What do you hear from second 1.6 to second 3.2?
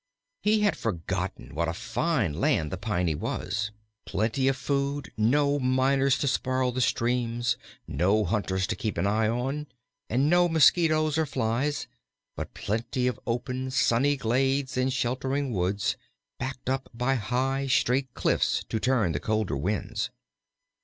a fine land the Piney